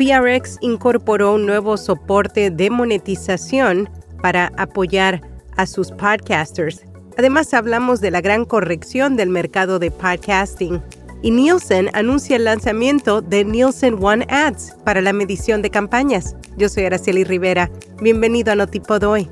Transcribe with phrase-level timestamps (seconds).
[0.00, 3.90] PRX incorporó un nuevo soporte de monetización
[4.22, 5.20] para apoyar
[5.58, 6.86] a sus podcasters.
[7.18, 10.80] Además, hablamos de la gran corrección del mercado de podcasting.
[11.20, 16.34] Y Nielsen anuncia el lanzamiento de Nielsen One Ads para la medición de campañas.
[16.56, 17.70] Yo soy Araceli Rivera.
[18.00, 19.28] Bienvenido a Notipod Hoy.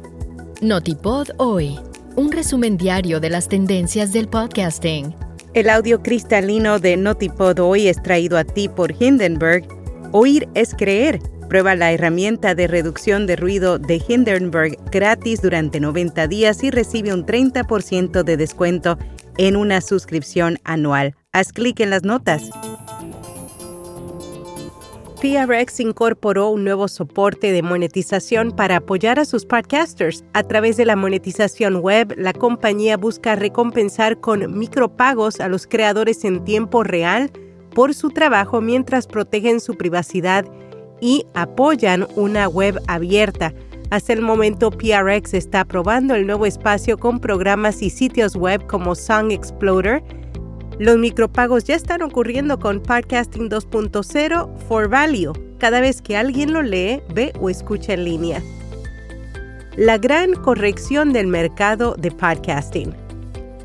[0.61, 1.79] Notipod Hoy,
[2.14, 5.14] un resumen diario de las tendencias del podcasting.
[5.55, 9.66] El audio cristalino de Notipod Hoy es traído a ti por Hindenburg.
[10.13, 16.29] Oír es creer Prueba la herramienta de reducción de ruido de Hindenburg gratis durante 90
[16.29, 18.99] días y recibe un 30% de descuento
[19.39, 21.15] en una suscripción anual.
[21.33, 22.51] Haz clic en las notas.
[25.23, 30.23] PRX incorporó un nuevo soporte de monetización para apoyar a sus podcasters.
[30.35, 36.25] A través de la monetización web, la compañía busca recompensar con micropagos a los creadores
[36.25, 37.33] en tiempo real
[37.78, 40.45] por su trabajo mientras protegen su privacidad
[41.00, 43.54] y apoyan una web abierta.
[43.90, 48.96] Hasta el momento, PRX está probando el nuevo espacio con programas y sitios web como
[48.96, 50.02] Song Explorer.
[50.80, 56.63] Los micropagos ya están ocurriendo con Podcasting 2.0 for Value, cada vez que alguien lo
[56.63, 58.42] lee, ve o escucha en línea.
[59.76, 63.07] La gran corrección del mercado de podcasting.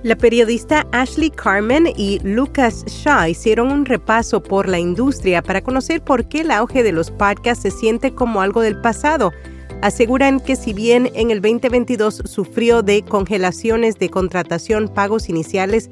[0.03, 6.03] La periodista Ashley Carmen y Lucas Shaw hicieron un repaso por la industria para conocer
[6.03, 9.31] por qué el auge de los podcasts se siente como algo del pasado.
[9.81, 15.89] Aseguran que si bien en el 2022 sufrió de congelaciones de contratación, pagos iniciales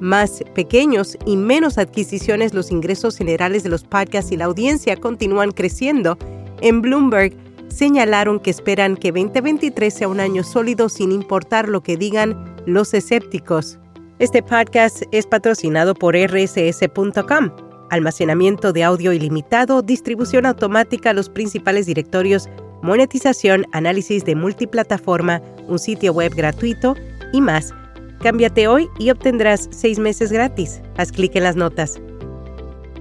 [0.00, 5.52] más pequeños y menos adquisiciones, los ingresos generales de los podcasts y la audiencia continúan
[5.52, 6.18] creciendo.
[6.60, 7.32] En Bloomberg
[7.68, 12.94] señalaron que esperan que 2023 sea un año sólido sin importar lo que digan los
[12.94, 13.78] escépticos.
[14.18, 17.50] Este podcast es patrocinado por rss.com,
[17.90, 22.48] almacenamiento de audio ilimitado, distribución automática a los principales directorios,
[22.82, 26.94] monetización, análisis de multiplataforma, un sitio web gratuito
[27.32, 27.72] y más.
[28.20, 30.80] Cámbiate hoy y obtendrás seis meses gratis.
[30.96, 32.00] Haz clic en las notas.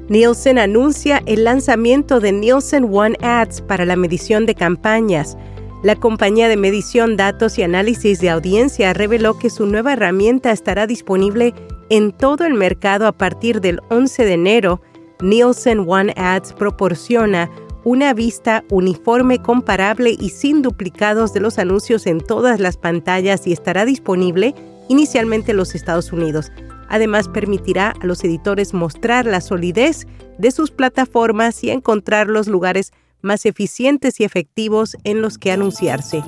[0.09, 5.37] Nielsen anuncia el lanzamiento de Nielsen One Ads para la medición de campañas.
[5.83, 10.87] La compañía de medición, datos y análisis de audiencia reveló que su nueva herramienta estará
[10.87, 11.53] disponible
[11.89, 14.81] en todo el mercado a partir del 11 de enero.
[15.21, 17.51] Nielsen One Ads proporciona
[17.83, 23.51] una vista uniforme, comparable y sin duplicados de los anuncios en todas las pantallas y
[23.51, 24.55] estará disponible
[24.87, 26.49] inicialmente en los Estados Unidos.
[26.87, 30.07] Además, permitirá a los editores mostrar la solidez
[30.37, 36.21] de sus plataformas y encontrar los lugares más eficientes y efectivos en los que anunciarse.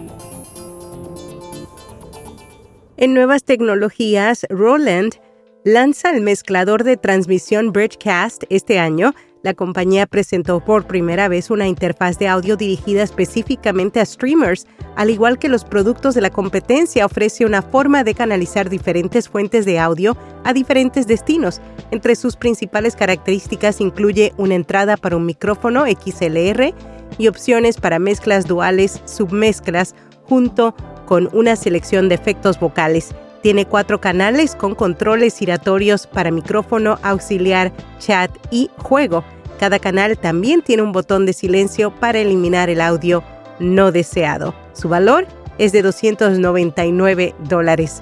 [2.98, 5.16] En nuevas tecnologías, Roland
[5.66, 9.14] lanza el mezclador de transmisión Bridgecast este año
[9.46, 14.66] la compañía presentó por primera vez una interfaz de audio dirigida específicamente a streamers.
[14.96, 19.64] Al igual que los productos de la competencia, ofrece una forma de canalizar diferentes fuentes
[19.66, 21.62] de audio a diferentes destinos.
[21.92, 26.74] Entre sus principales características incluye una entrada para un micrófono XLR
[27.20, 30.74] y opciones para mezclas duales, submezclas, junto
[31.06, 33.14] con una selección de efectos vocales.
[33.46, 39.24] Tiene cuatro canales con controles giratorios para micrófono, auxiliar, chat y juego.
[39.60, 43.24] Cada canal también tiene un botón de silencio para eliminar el audio
[43.60, 44.56] no deseado.
[44.74, 45.28] Su valor
[45.60, 48.02] es de 299 dólares.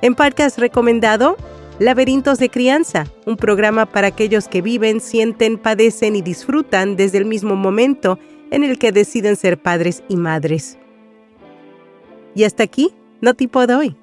[0.00, 1.36] En podcast recomendado,
[1.78, 7.26] Laberintos de Crianza, un programa para aquellos que viven, sienten, padecen y disfrutan desde el
[7.26, 8.18] mismo momento
[8.50, 10.78] en el que deciden ser padres y madres.
[12.34, 14.01] Y hasta aquí, no tipo de hoy.